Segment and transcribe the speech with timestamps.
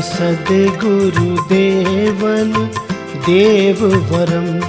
[0.00, 2.70] सद्गुरुदेवन
[3.26, 4.60] देववरं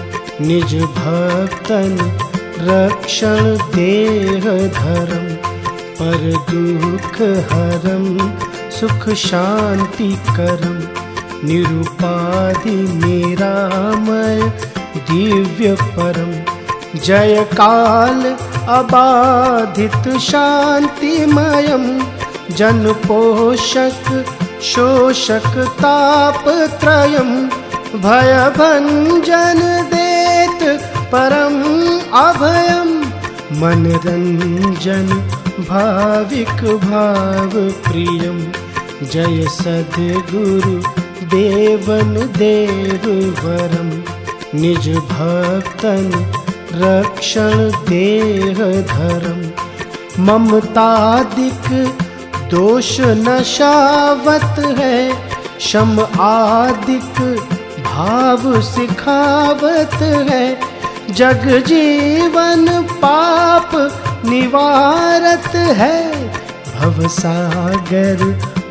[0.48, 2.20] निज भक्तन,
[2.62, 5.36] रक्षण देह धरम,
[6.00, 8.32] पर दुख हरम,
[8.70, 10.82] सुख शांति करम,
[11.48, 14.52] निरुपाधि निरामय,
[14.98, 16.56] दिव्य परम।
[17.00, 18.36] जय काल
[18.68, 22.02] अबाधित शांतिमयम,
[22.56, 22.94] जन
[24.68, 25.72] शोषकतापत्रयं
[28.04, 29.60] भयभञ्जन
[29.94, 30.64] देत्
[31.12, 31.64] परम्
[32.22, 32.90] अभयं।
[33.62, 35.08] मनरञ्जन
[35.70, 38.40] भाविक भावप्रियं
[39.14, 40.78] जय सद्गुरु
[41.36, 43.90] देवन देववरं
[44.62, 45.86] निज भक्त
[46.82, 49.40] रक्षण देहधरं
[50.26, 51.68] ममतादिक
[52.56, 54.98] दोष नशावत है,
[55.60, 57.20] शम आदिक
[57.86, 59.96] भाव सिखावत
[60.30, 60.46] है।
[61.12, 62.66] जग जीवन
[63.02, 63.72] पाप
[64.26, 65.48] निवारत
[65.80, 66.00] है,
[66.76, 68.24] भव सागर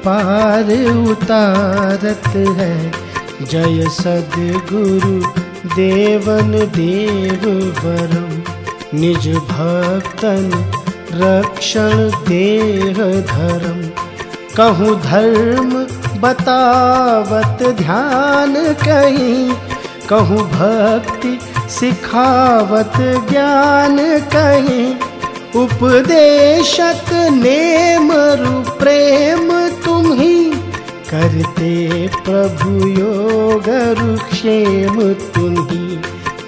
[0.06, 0.72] पार
[1.10, 2.92] उतारत है।
[3.42, 5.14] जय सदगुरु
[5.74, 7.46] देवन देव
[7.84, 8.32] वरम,
[8.98, 10.50] निज भक्तन
[11.16, 12.98] रक्षण देह
[13.30, 13.80] धर्म।
[14.56, 15.72] कहूँ धर्म
[16.20, 19.54] बतावत ध्यान कहीं।
[20.08, 21.38] कहूँ भक्ति
[21.70, 22.96] सिखावत
[23.30, 23.98] ज्ञान
[24.34, 24.86] कहीं।
[25.62, 29.50] उपदेशक नेम रु प्रेम
[29.84, 30.34] तुम ही
[31.10, 31.72] करते
[32.18, 33.68] प्रभु योग
[34.30, 35.00] क्षेम
[35.34, 35.98] तुम्ही।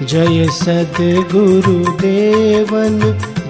[0.06, 2.98] जय सदगुरु देवन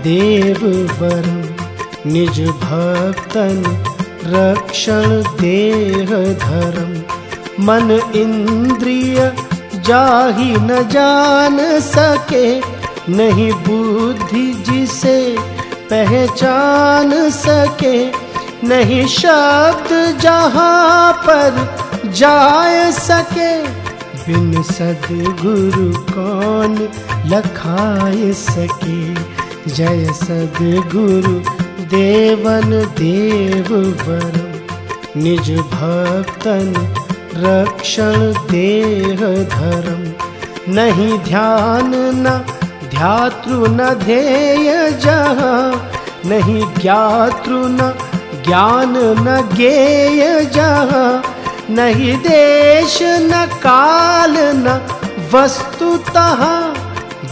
[0.07, 0.59] देव
[1.01, 3.63] वरम निज भक्तन
[4.33, 6.11] रक्षण देह
[6.43, 6.93] धर्म।
[7.65, 9.33] मन इंद्रिय
[9.87, 12.47] जाही न जान सके,
[13.13, 15.37] नहीं बुद्धि जिसे
[15.91, 17.97] पहचान सके,
[18.67, 23.55] नहीं शब्द जहाँ पर जाए सके।
[24.27, 26.77] बिन सदगुरु कौन
[27.27, 29.36] लखाए सके?
[29.69, 31.33] जय सदगुरु
[31.93, 33.73] देवन देव
[34.07, 36.73] वरम निज भक्तन
[37.45, 39.21] रक्षण देह
[39.55, 40.05] धर्म।
[40.75, 42.37] नहीं ध्यान न
[42.91, 45.91] ध्यातृ न ध्येय जहाँ,
[46.27, 47.93] नहीं ज्ञातृ न
[48.47, 51.23] ज्ञान न गेय जहाँ,
[51.71, 54.81] नहीं देश न काल न
[55.35, 55.97] वस्तु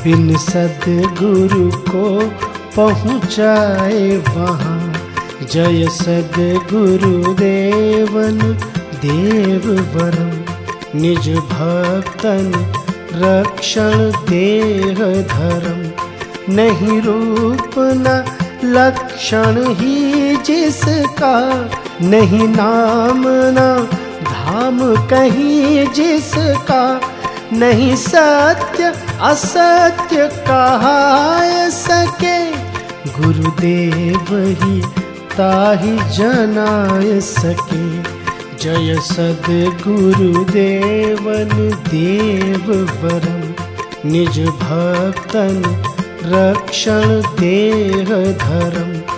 [0.05, 2.33] बिन सदगुरु को
[2.77, 4.95] पहुँचाए वहाँ।
[5.53, 8.39] जय सदगुरु देवन,
[9.05, 10.55] देव वरम।
[11.01, 12.75] निज भक्तन
[13.15, 16.05] रक्षण देह धर्म।
[16.55, 18.25] नहीं रूप न
[18.65, 21.69] लक्षण ही जिसका,
[22.03, 23.89] नहीं नाम ना
[24.23, 27.01] धाम कहीं जिसका।
[27.53, 32.51] नहीं सत्य, असत्य कहा सके।
[33.21, 34.81] गुरुदेव ही
[35.39, 38.15] ताही जनाय सके।
[38.59, 41.49] जय सद गुरुदेवन
[41.89, 42.73] देव
[43.03, 43.55] वरम।
[44.11, 45.85] निज भक्तन
[46.25, 49.15] रक्षण देह धर्म।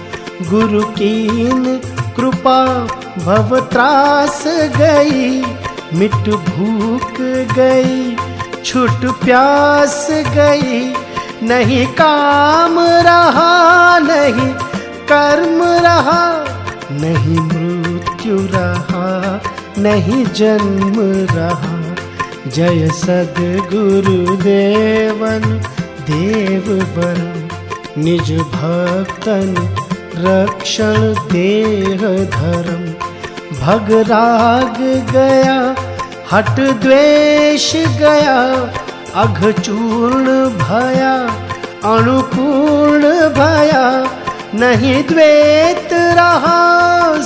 [0.50, 1.80] गुरु कीन
[2.16, 2.86] कृपा
[3.18, 5.44] भव त्रास गई,
[5.94, 7.20] मिट भूख
[7.54, 8.15] गई।
[8.66, 10.80] छुट प्यास गई।
[11.42, 14.48] नहीं काम रहा, नहीं
[15.10, 16.22] कर्म रहा,
[16.92, 19.06] नहीं मृत्यु रहा,
[19.78, 21.00] नहीं जन्म
[21.32, 21.74] रहा।
[22.48, 25.40] जय सदगुरु देवन
[26.10, 27.48] देव बन,
[27.98, 29.54] निज भक्तन
[30.18, 32.84] रक्षण देह धर्म।
[33.60, 34.78] भगराग
[35.12, 35.58] गया
[36.32, 37.66] हट द्वेष
[37.98, 38.38] गया
[39.22, 41.12] अघ चूर्ण भया,
[41.90, 43.82] अनुपूर्ण भया,
[44.54, 46.56] नहीं द्वेत रहा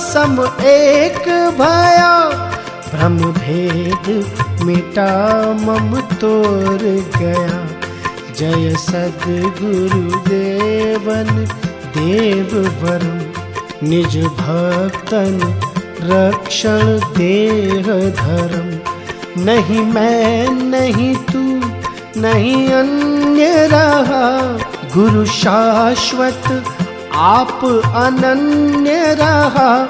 [0.03, 1.25] सम एक
[1.59, 2.13] भया।
[2.91, 4.07] भ्रम भेद
[4.65, 5.11] मिटा
[5.61, 5.89] मम
[6.21, 6.81] तोर
[7.17, 7.57] गया,
[8.39, 9.71] जय सद्गुरुदेवन
[11.97, 12.49] देव
[12.83, 13.19] वरम,
[13.89, 15.35] निज भक्तन
[16.03, 16.83] रक्षण
[17.17, 17.87] देह
[18.17, 18.69] धर्म।
[19.37, 21.39] नहीं मैं, नहीं तू,
[22.21, 24.41] नहीं अन्य रहा।
[24.95, 26.63] गुरु शाश्वत,
[27.15, 27.59] आप
[27.95, 29.87] अनन्य रहा।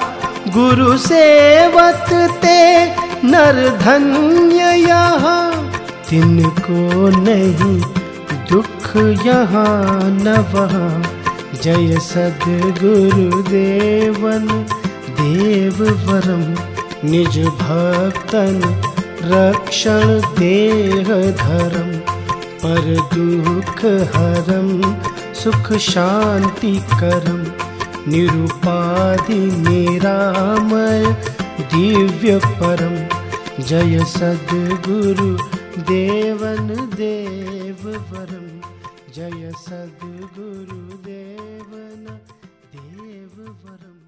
[0.48, 2.86] गुरु सेवत ते
[3.26, 5.72] नर धन्य यहाँ।
[6.10, 7.80] तिनको नहीं
[8.50, 8.96] दुख
[9.26, 11.02] यहाँ न वहाँ।
[11.62, 14.66] जय सदगुरु देवन,
[15.20, 16.62] देव वरम,
[17.10, 18.82] निज भक्तन
[19.30, 21.90] रक्षण देहधरं
[22.62, 23.84] परदुख
[24.14, 24.68] हरं
[25.42, 26.72] सुख शान्ति
[33.68, 35.30] जय सद्गुरु
[35.90, 38.46] देवन देववरं
[39.16, 40.86] जय सद्गुरुदेवन
[42.76, 44.01] देववरम्